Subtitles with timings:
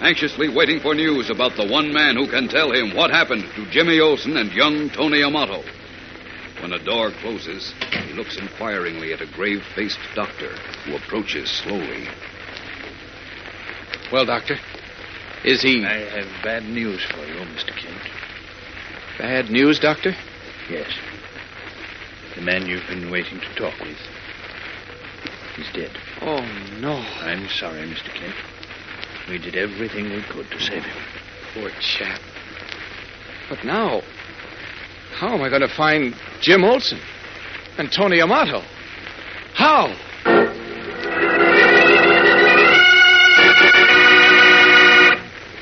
[0.00, 3.70] anxiously waiting for news about the one man who can tell him what happened to
[3.70, 5.62] Jimmy Olsen and young Tony Amato.
[6.60, 7.72] When a door closes,
[8.06, 10.50] he looks inquiringly at a grave faced doctor
[10.84, 12.08] who approaches slowly.
[14.12, 14.56] Well, Doctor,
[15.44, 15.84] is he.
[15.84, 17.76] I have bad news for you, Mr.
[17.76, 18.00] Kent.
[19.18, 20.14] Bad news, Doctor?
[20.70, 20.90] Yes.
[22.34, 23.96] The man you've been waiting to talk with.
[25.56, 25.90] He's dead.
[26.22, 26.40] Oh,
[26.80, 26.92] no.
[26.92, 28.12] I'm sorry, Mr.
[28.14, 28.34] Kent.
[29.28, 30.96] We did everything we could to save him.
[31.52, 32.20] Poor chap.
[33.50, 34.02] But now,
[35.12, 36.98] how am I going to find Jim Olsen
[37.76, 38.62] and Tony Amato?
[39.54, 39.94] How?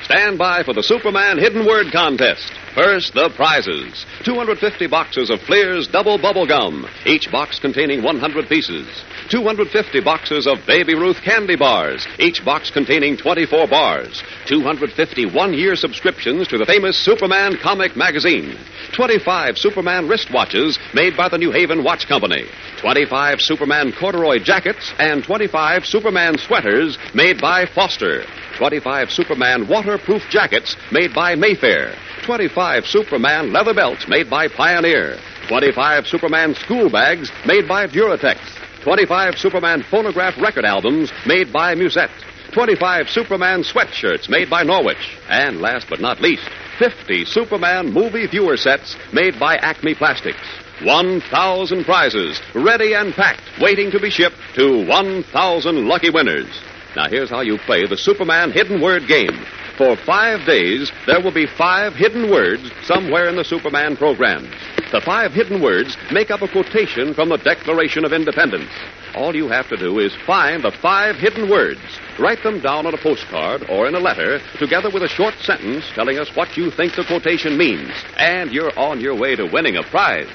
[0.04, 2.52] Stand by for the Superman Hidden Word Contest.
[2.76, 8.86] First, the prizes 250 boxes of Fleer's Double Bubble Gum, each box containing 100 pieces.
[9.30, 14.22] 250 boxes of Baby Ruth candy bars, each box containing 24 bars.
[14.44, 18.58] 250 one year subscriptions to the famous Superman comic magazine.
[18.94, 22.44] 25 Superman wristwatches made by the New Haven Watch Company.
[22.82, 28.26] 25 Superman corduroy jackets and 25 Superman sweaters made by Foster.
[28.56, 31.94] 25 Superman waterproof jackets made by Mayfair.
[32.24, 35.18] 25 Superman leather belts made by Pioneer.
[35.48, 38.38] 25 Superman school bags made by Duratex.
[38.82, 42.10] 25 Superman phonograph record albums made by Musette.
[42.52, 45.18] 25 Superman sweatshirts made by Norwich.
[45.28, 50.40] And last but not least, 50 Superman movie viewer sets made by Acme Plastics.
[50.82, 56.48] 1,000 prizes, ready and packed, waiting to be shipped to 1,000 lucky winners.
[56.96, 59.44] Now, here's how you play the Superman Hidden Word game.
[59.76, 64.48] For five days, there will be five hidden words somewhere in the Superman programs.
[64.90, 68.70] The five hidden words make up a quotation from the Declaration of Independence.
[69.14, 71.80] All you have to do is find the five hidden words,
[72.18, 75.84] write them down on a postcard or in a letter, together with a short sentence
[75.94, 79.76] telling us what you think the quotation means, and you're on your way to winning
[79.76, 80.32] a prize.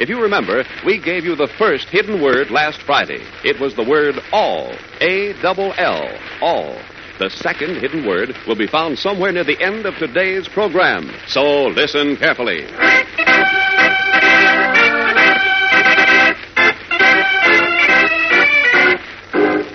[0.00, 3.22] If you remember, we gave you the first hidden word last Friday.
[3.44, 4.72] It was the word all.
[5.00, 6.18] A double L.
[6.40, 6.78] All.
[7.18, 11.12] The second hidden word will be found somewhere near the end of today's program.
[11.28, 12.64] So listen carefully.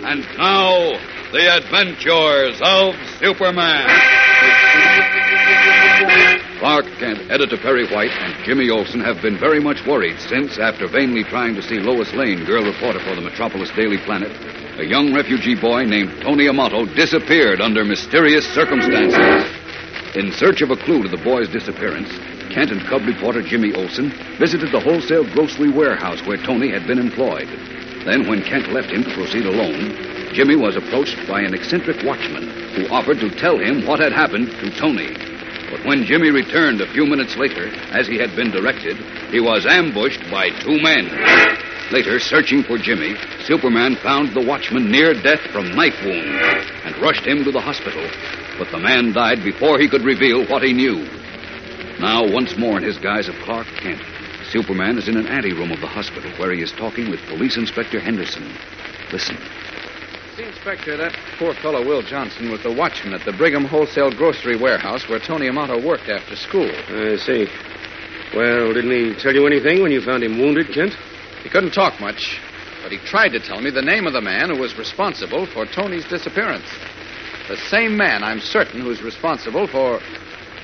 [0.03, 0.99] And now,
[1.31, 4.16] the adventures of Superman.
[6.59, 10.87] Clark Kent, Editor Perry White, and Jimmy Olsen have been very much worried since, after
[10.87, 14.31] vainly trying to see Lois Lane, girl reporter for the Metropolis Daily Planet,
[14.79, 19.45] a young refugee boy named Tony Amato disappeared under mysterious circumstances.
[20.15, 22.09] In search of a clue to the boy's disappearance,
[22.49, 24.09] Kent and Cub reporter Jimmy Olsen
[24.39, 27.47] visited the wholesale grocery warehouse where Tony had been employed.
[28.03, 29.93] Then, when Kent left him to proceed alone,
[30.33, 34.49] Jimmy was approached by an eccentric watchman who offered to tell him what had happened
[34.49, 35.36] to Tony.
[35.69, 38.97] But when Jimmy returned a few minutes later, as he had been directed,
[39.31, 41.05] he was ambushed by two men.
[41.91, 46.41] Later, searching for Jimmy, Superman found the watchman near death from knife wounds
[46.83, 48.05] and rushed him to the hospital.
[48.57, 51.07] But the man died before he could reveal what he knew.
[51.99, 54.01] Now, once more in his guise of Clark Kent,
[54.51, 57.99] Superman is in an anteroom of the hospital where he is talking with Police Inspector
[57.99, 58.49] Henderson.
[59.11, 59.37] Listen.
[60.37, 64.55] See, Inspector, that poor fellow Will Johnson was the watchman at the Brigham Wholesale Grocery
[64.55, 66.69] Warehouse where Tony Amato worked after school.
[66.69, 67.47] I see.
[68.35, 70.93] Well, didn't he tell you anything when you found him wounded, Kent?
[71.41, 72.39] He couldn't talk much,
[72.83, 75.65] but he tried to tell me the name of the man who was responsible for
[75.65, 76.69] Tony's disappearance.
[77.47, 79.99] The same man, I'm certain, who's responsible for.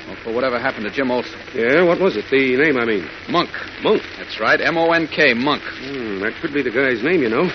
[0.05, 1.39] Well, for whatever happened to Jim Olsen.
[1.55, 2.25] Yeah, what was it?
[2.29, 3.09] The name, I mean.
[3.27, 3.49] Monk.
[3.81, 4.03] Monk.
[4.19, 5.63] That's right, M O N K, Monk.
[5.63, 7.49] Hmm, that could be the guy's name, you know.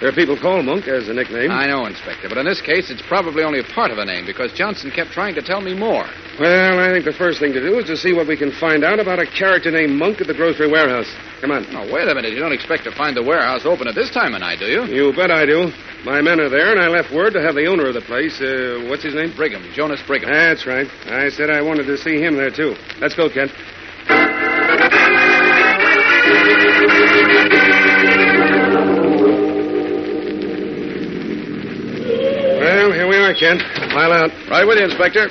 [0.00, 1.50] There are people call Monk as a nickname.
[1.50, 4.26] I know, Inspector, but in this case, it's probably only a part of a name
[4.26, 6.04] because Johnson kept trying to tell me more.
[6.38, 8.84] Well, I think the first thing to do is to see what we can find
[8.84, 11.08] out about a character named Monk at the grocery warehouse.
[11.40, 11.64] Come on.
[11.74, 12.34] Oh, wait a minute.
[12.34, 14.84] You don't expect to find the warehouse open at this time of night, do you?
[14.84, 15.72] You bet I do.
[16.04, 18.38] My men are there, and I left word to have the owner of the place,
[18.40, 19.32] uh, what's his name?
[19.34, 20.28] Brigham, Jonas Brigham.
[20.30, 20.86] That's right.
[21.06, 22.76] I said I wanted to see him there, too.
[23.00, 23.50] Let's go, Kent.
[33.26, 33.90] Well, here we are, Kent.
[33.90, 34.30] File out.
[34.48, 35.28] Right with you, Inspector.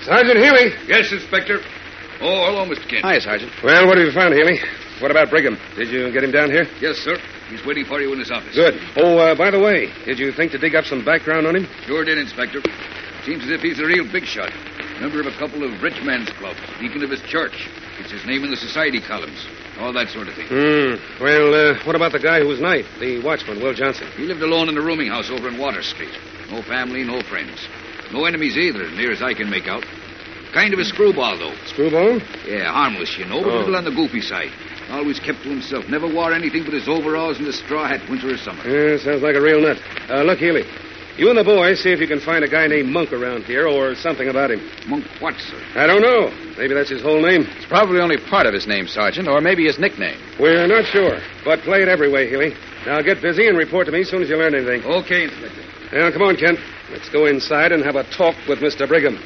[0.00, 0.72] Sergeant Healy.
[0.88, 1.60] Yes, Inspector.
[2.22, 2.88] Oh, hello, Mr.
[2.88, 3.04] Kent.
[3.04, 3.52] Hi, Sergeant.
[3.62, 4.56] Well, what have you found, Healy?
[5.00, 5.58] What about Brigham?
[5.76, 6.64] Did you get him down here?
[6.80, 7.18] Yes, sir.
[7.50, 8.54] He's waiting for you in his office.
[8.54, 8.80] Good.
[8.96, 11.68] Oh, uh, by the way, did you think to dig up some background on him?
[11.84, 12.62] Sure did, Inspector.
[13.24, 14.50] Seems as if he's a real big shot.
[15.00, 17.68] Member of a couple of rich men's clubs, deacon of his church.
[18.00, 19.46] It's his name in the society columns.
[19.78, 20.48] All that sort of thing.
[20.48, 21.22] Hmm.
[21.22, 24.08] Well, uh, what about the guy who was knifed, the watchman, Will Johnson?
[24.16, 26.10] He lived alone in a rooming house over in Water Street.
[26.50, 27.68] No family, no friends.
[28.12, 29.84] No enemies either, as near as I can make out.
[30.54, 31.54] Kind of a screwball, though.
[31.66, 32.20] Screwball?
[32.46, 33.56] Yeah, harmless, you know, but Oh.
[33.56, 34.50] a little on the goofy side.
[34.90, 35.86] Always kept to himself.
[35.90, 38.62] Never wore anything but his overalls and a straw hat, winter or summer.
[38.66, 39.76] Yeah, sounds like a real nut.
[40.08, 40.64] Uh, look, Healy.
[41.18, 43.66] You and the boys see if you can find a guy named Monk around here
[43.66, 44.62] or something about him.
[44.86, 45.60] Monk what, sir?
[45.74, 46.30] I don't know.
[46.56, 47.42] Maybe that's his whole name.
[47.56, 50.16] It's probably only part of his name, Sergeant, or maybe his nickname.
[50.38, 52.54] We're not sure, but play it every way, Healy.
[52.86, 54.84] Now get busy and report to me as soon as you learn anything.
[54.84, 55.60] Okay, Inspector.
[55.92, 56.58] Now, come on, Kent.
[56.90, 58.86] Let's go inside and have a talk with Mr.
[58.86, 59.18] Brigham.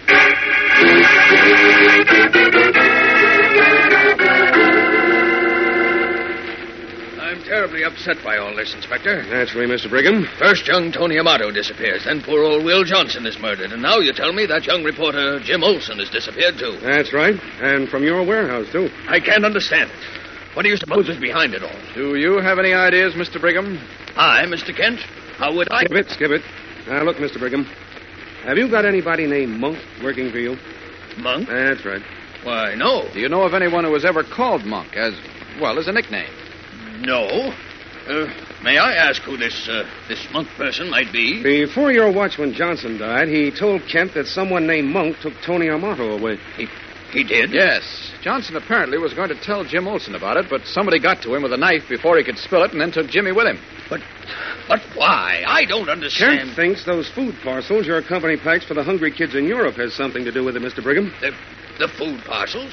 [7.20, 9.24] I'm terribly upset by all this, Inspector.
[9.24, 9.90] Naturally, Mr.
[9.90, 10.24] Brigham.
[10.38, 12.04] First, young Tony Amato disappears.
[12.04, 13.72] Then poor old Will Johnson is murdered.
[13.72, 16.78] And now you tell me that young reporter Jim Olsen has disappeared, too.
[16.80, 17.34] That's right.
[17.60, 18.88] And from your warehouse, too.
[19.08, 19.96] I can't understand it.
[20.54, 21.94] What do you suppose is behind it all?
[21.94, 23.40] Do you have any ideas, Mr.
[23.40, 23.78] Brigham?
[24.16, 24.76] I, Mr.
[24.76, 25.00] Kent?
[25.42, 25.80] How would I?
[25.80, 26.42] Skip it, skip it.
[26.86, 27.40] Now, look, Mr.
[27.40, 27.64] Brigham.
[28.44, 30.56] Have you got anybody named Monk working for you?
[31.18, 31.48] Monk?
[31.48, 32.00] That's right.
[32.44, 33.08] Why, no.
[33.12, 35.14] Do you know of anyone who was ever called Monk as,
[35.60, 36.30] well, as a nickname?
[37.00, 37.52] No.
[38.06, 41.42] Uh, may I ask who this, uh, this monk person might be?
[41.42, 46.16] Before your watchman Johnson died, he told Kent that someone named Monk took Tony Amato
[46.16, 46.38] away.
[46.56, 46.68] He,
[47.12, 47.52] he did?
[47.52, 48.12] Yes.
[48.22, 51.42] Johnson apparently was going to tell Jim Olsen about it, but somebody got to him
[51.42, 53.58] with a knife before he could spill it and then took Jimmy with him.
[53.90, 54.00] But,
[54.68, 55.42] but why?
[55.46, 56.38] I don't understand.
[56.40, 59.94] Kent thinks those food parcels your company packs for the hungry kids in Europe has
[59.94, 60.82] something to do with it, Mr.
[60.82, 61.12] Brigham.
[61.20, 61.32] The,
[61.78, 62.72] the food parcels?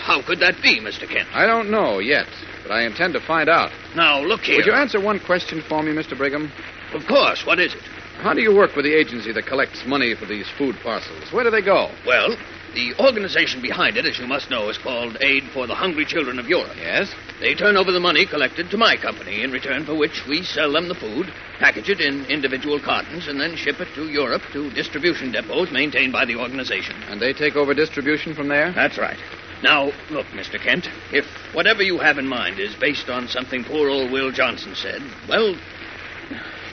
[0.00, 1.08] How could that be, Mr.
[1.08, 1.28] Kent?
[1.32, 2.26] I don't know yet,
[2.62, 3.70] but I intend to find out.
[3.94, 4.56] Now, look here.
[4.56, 6.16] Would you answer one question for me, Mr.
[6.16, 6.50] Brigham?
[6.94, 7.44] Of course.
[7.44, 7.82] What is it?
[8.18, 11.32] How do you work with the agency that collects money for these food parcels?
[11.32, 11.90] Where do they go?
[12.06, 12.34] Well,
[12.74, 16.38] the organization behind it, as you must know, is called Aid for the Hungry Children
[16.38, 16.76] of Europe.
[16.76, 17.14] Yes?
[17.40, 20.72] They turn over the money collected to my company, in return for which we sell
[20.72, 24.70] them the food, package it in individual cartons, and then ship it to Europe to
[24.70, 26.96] distribution depots maintained by the organization.
[27.08, 28.72] And they take over distribution from there?
[28.72, 29.18] That's right.
[29.62, 30.60] Now, look, Mr.
[30.60, 34.74] Kent, if whatever you have in mind is based on something poor old Will Johnson
[34.74, 35.56] said, well,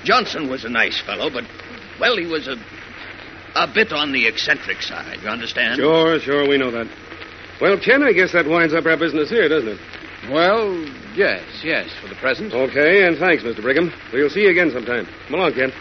[0.03, 1.45] Johnson was a nice fellow, but,
[1.99, 2.55] well, he was a.
[3.55, 5.77] a bit on the eccentric side, you understand?
[5.77, 6.87] Sure, sure, we know that.
[7.61, 9.79] Well, Ken, I guess that winds up our business here, doesn't it?
[10.29, 10.75] Well,
[11.15, 12.53] yes, yes, for the present.
[12.53, 13.61] Okay, and thanks, Mr.
[13.61, 13.91] Brigham.
[14.11, 15.07] We'll see you again sometime.
[15.27, 15.71] Come along, Ken.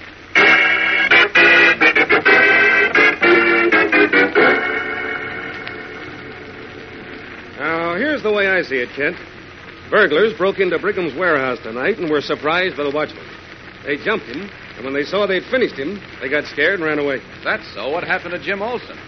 [7.58, 9.16] Now, here's the way I see it, Kent.
[9.90, 13.24] Burglars broke into Brigham's warehouse tonight and were surprised by the watchman.
[13.84, 16.98] They jumped him, and when they saw they'd finished him, they got scared and ran
[16.98, 17.20] away.
[17.44, 17.90] That's so.
[17.90, 18.98] What happened to Jim Olsen?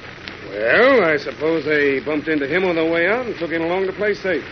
[0.49, 3.87] Well, I suppose they bumped into him on the way out and took him along
[3.87, 4.45] to play safe.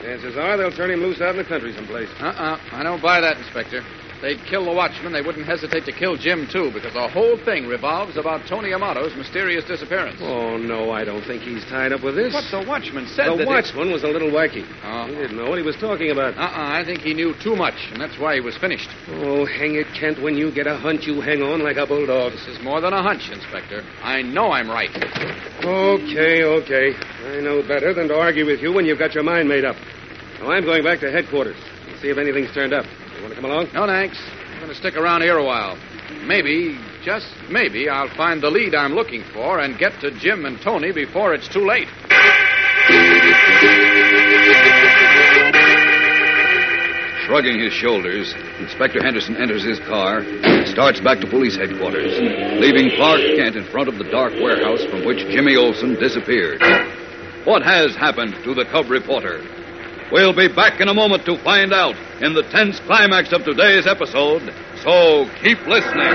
[0.00, 2.08] Chances are they'll turn him loose out in the country someplace.
[2.20, 2.58] Uh-uh.
[2.72, 3.84] I don't buy that, Inspector.
[4.22, 5.12] They'd kill the watchman.
[5.12, 9.16] They wouldn't hesitate to kill Jim, too, because the whole thing revolves about Tony Amato's
[9.16, 10.20] mysterious disappearance.
[10.22, 12.32] Oh, no, I don't think he's tied up with this.
[12.32, 14.64] What the watchman said the that watchman was a little wacky.
[14.84, 15.06] Oh.
[15.08, 16.38] He didn't know what he was talking about.
[16.38, 16.54] Uh-uh.
[16.54, 18.88] I think he knew too much, and that's why he was finished.
[19.08, 20.22] Oh, hang it, Kent.
[20.22, 22.30] When you get a hunch, you hang on like a bulldog.
[22.30, 23.82] This is more than a hunch, Inspector.
[24.02, 24.90] I know I'm right.
[25.64, 26.94] Okay, okay.
[27.26, 29.74] I know better than to argue with you when you've got your mind made up.
[30.38, 31.56] Now, I'm going back to headquarters
[31.88, 32.86] and see if anything's turned up.
[33.22, 33.68] You want to come along?
[33.72, 34.18] No, thanks.
[34.50, 35.78] I'm going to stick around here a while.
[36.26, 40.60] Maybe, just maybe, I'll find the lead I'm looking for and get to Jim and
[40.60, 41.86] Tony before it's too late.
[47.22, 52.18] Shrugging his shoulders, Inspector Henderson enters his car and starts back to police headquarters,
[52.58, 56.60] leaving Clark Kent in front of the dark warehouse from which Jimmy Olsen disappeared.
[57.44, 59.61] What has happened to the cub reporter?
[60.12, 63.86] We'll be back in a moment to find out in the tense climax of today's
[63.86, 64.42] episode.
[64.82, 66.12] So keep listening.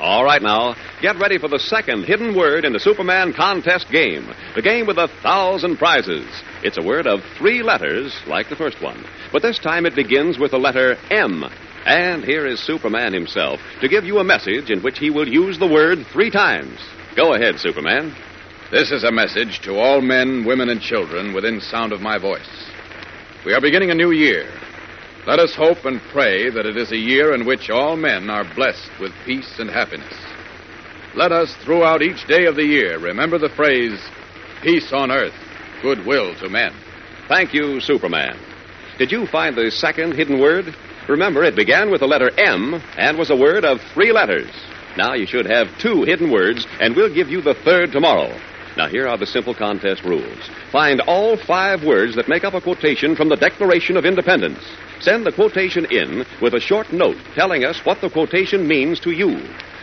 [0.00, 4.32] All right, now, get ready for the second hidden word in the Superman contest game.
[4.54, 6.28] The game with a thousand prizes.
[6.62, 9.04] It's a word of three letters, like the first one.
[9.32, 11.44] But this time it begins with the letter M.
[11.86, 15.58] And here is Superman himself to give you a message in which he will use
[15.58, 16.78] the word three times.
[17.16, 18.14] Go ahead, Superman.
[18.74, 22.72] This is a message to all men, women, and children within sound of my voice.
[23.46, 24.50] We are beginning a new year.
[25.28, 28.52] Let us hope and pray that it is a year in which all men are
[28.56, 30.12] blessed with peace and happiness.
[31.14, 33.96] Let us, throughout each day of the year, remember the phrase,
[34.60, 35.38] peace on earth,
[35.80, 36.74] goodwill to men.
[37.28, 38.36] Thank you, Superman.
[38.98, 40.74] Did you find the second hidden word?
[41.08, 44.50] Remember, it began with the letter M and was a word of three letters.
[44.96, 48.36] Now you should have two hidden words, and we'll give you the third tomorrow.
[48.76, 50.50] Now, here are the simple contest rules.
[50.72, 54.58] Find all five words that make up a quotation from the Declaration of Independence.
[54.98, 59.12] Send the quotation in with a short note telling us what the quotation means to
[59.12, 59.40] you.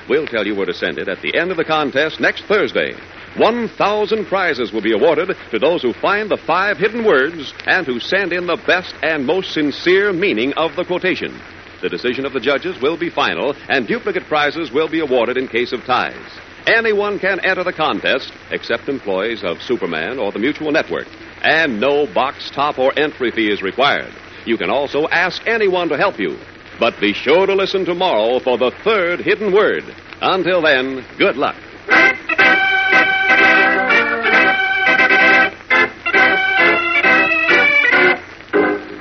[0.10, 2.94] We'll tell you where to send it at the end of the contest next Thursday.
[3.38, 7.98] 1,000 prizes will be awarded to those who find the five hidden words and who
[7.98, 11.40] send in the best and most sincere meaning of the quotation.
[11.82, 15.48] The decision of the judges will be final, and duplicate prizes will be awarded in
[15.48, 16.51] case of ties.
[16.68, 21.08] Anyone can enter the contest except employees of Superman or the Mutual Network,
[21.42, 24.14] and no box top or entry fee is required.
[24.46, 26.38] You can also ask anyone to help you.
[26.80, 29.84] But be sure to listen tomorrow for the third hidden word.
[30.22, 31.56] Until then, good luck.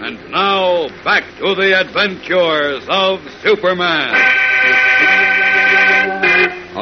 [0.03, 4.15] And now, back to the adventures of Superman.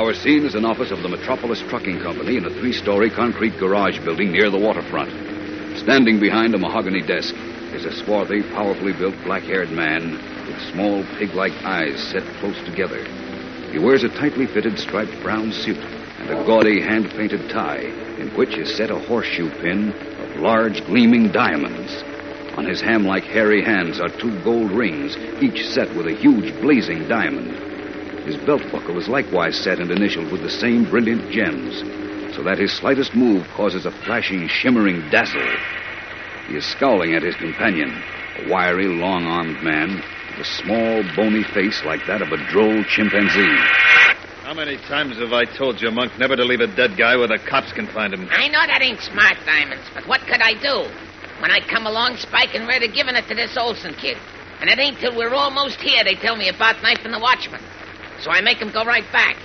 [0.09, 3.59] Our scene is an office of the Metropolis Trucking Company in a three story concrete
[3.59, 5.11] garage building near the waterfront.
[5.81, 7.35] Standing behind a mahogany desk
[7.75, 10.12] is a swarthy, powerfully built, black haired man
[10.47, 13.05] with small, pig like eyes set close together.
[13.71, 17.85] He wears a tightly fitted striped brown suit and a gaudy, hand painted tie
[18.17, 22.03] in which is set a horseshoe pin of large, gleaming diamonds.
[22.57, 26.59] On his ham like hairy hands are two gold rings, each set with a huge,
[26.62, 27.68] blazing diamond.
[28.29, 31.81] His belt buckle is likewise set and initialed with the same brilliant gems,
[32.37, 35.49] so that his slightest move causes a flashing, shimmering dazzle.
[36.47, 37.89] He is scowling at his companion,
[38.37, 42.85] a wiry, long armed man with a small, bony face like that of a droll
[42.85, 43.57] chimpanzee.
[44.45, 47.29] How many times have I told you, Monk, never to leave a dead guy where
[47.29, 48.29] the cops can find him?
[48.31, 50.85] I know that ain't smart, Diamonds, but what could I do?
[51.41, 54.19] When I come along, Spike and Red are giving it to this Olsen kid.
[54.61, 57.63] And it ain't till we're almost here they tell me about knifing the watchman.
[58.21, 59.37] So I make 'em go right back.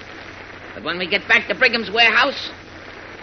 [0.73, 2.49] But when we get back to Brigham's warehouse,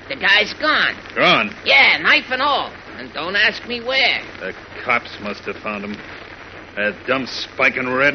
[0.08, 0.94] the guy's gone.
[1.14, 1.54] Gone.
[1.64, 2.72] Yeah, knife and all.
[2.98, 4.22] And don't ask me where.
[4.40, 4.54] The
[4.84, 5.96] cops must have found him.
[6.76, 8.14] That dumb Spike and Red.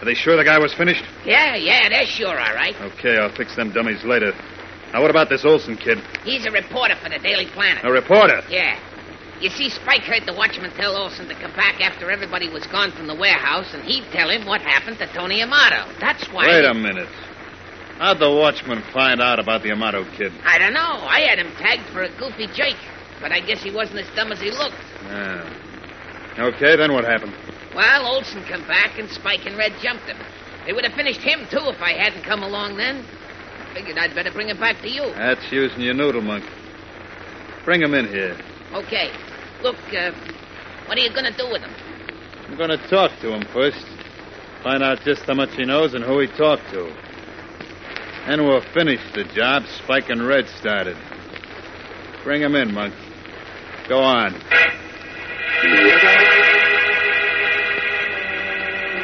[0.00, 1.04] Are they sure the guy was finished?
[1.24, 2.74] Yeah, yeah, they're sure all right.
[2.80, 4.32] Okay, I'll fix them dummies later.
[4.92, 5.98] Now, what about this Olsen kid?
[6.24, 7.84] He's a reporter for the Daily Planet.
[7.84, 8.42] A reporter?
[8.48, 8.78] Yeah.
[9.40, 12.92] You see, Spike heard the watchman tell Olsen to come back after everybody was gone
[12.92, 15.90] from the warehouse, and he'd tell him what happened to Tony Amato.
[16.00, 16.46] That's why.
[16.46, 17.08] Wait a minute.
[17.98, 20.32] How'd the watchman find out about the Amato kid?
[20.44, 20.80] I don't know.
[20.80, 22.78] I had him tagged for a goofy Jake,
[23.20, 24.74] but I guess he wasn't as dumb as he looked.
[25.04, 26.34] Yeah.
[26.38, 27.34] Okay, then what happened?
[27.74, 30.18] Well, Olsen come back, and Spike and Red jumped him.
[30.66, 33.04] They would have finished him, too, if I hadn't come along then.
[33.04, 35.12] I figured I'd better bring him back to you.
[35.14, 36.44] That's using your noodle, Monk.
[37.64, 38.36] Bring him in here.
[38.72, 39.10] Okay.
[39.64, 40.12] Look, uh,
[40.84, 41.74] what are you going to do with him?
[42.48, 43.82] I'm going to talk to him first.
[44.62, 46.94] Find out just how much he knows and who he talked to.
[48.28, 50.98] Then we'll finish the job Spike and Red started.
[52.24, 52.92] Bring him in, Monk.
[53.88, 54.34] Go on.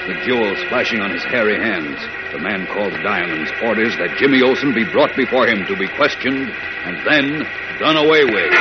[0.09, 1.99] The jewels flashing on his hairy hands,
[2.35, 6.51] the man called Diamonds orders that Jimmy Olsen be brought before him to be questioned
[6.85, 7.49] and then
[7.81, 8.53] done away with.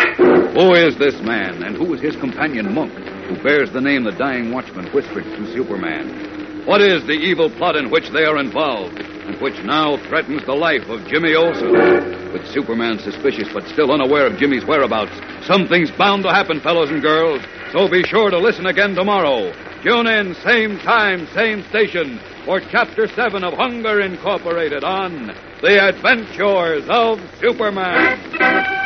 [0.56, 2.94] Who is this man, and who is his companion, Monk,
[3.28, 6.64] who bears the name the dying watchman whispered to Superman?
[6.66, 10.56] What is the evil plot in which they are involved, and which now threatens the
[10.56, 12.32] life of Jimmy Olsen?
[12.32, 15.12] With Superman suspicious but still unaware of Jimmy's whereabouts,
[15.46, 17.42] something's bound to happen, fellows and girls.
[17.74, 19.52] So be sure to listen again tomorrow.
[19.84, 26.86] Tune in, same time, same station, for Chapter 7 of Hunger Incorporated on The Adventures
[26.90, 28.79] of Superman.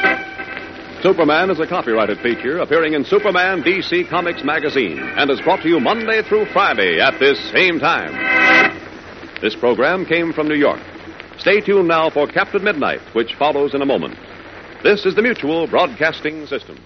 [1.04, 5.68] Superman is a copyrighted feature appearing in Superman DC Comics magazine and is brought to
[5.68, 8.14] you Monday through Friday at this same time.
[9.42, 10.80] This program came from New York.
[11.40, 14.18] Stay tuned now for Captain Midnight, which follows in a moment.
[14.82, 16.80] This is the Mutual Broadcasting System.